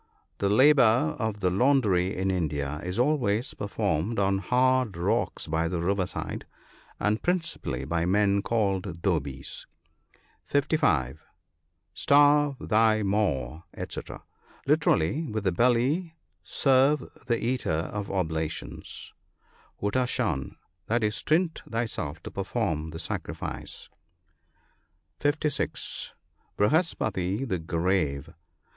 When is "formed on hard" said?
3.67-4.97